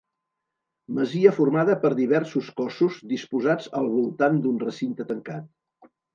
Masia 0.99 1.33
formada 1.35 1.75
per 1.83 1.91
diversos 1.99 2.47
cossos 2.63 2.97
disposats 3.13 3.69
al 3.83 3.91
voltant 3.99 4.43
d'un 4.47 4.59
recinte 4.65 5.09
tancat. 5.15 5.49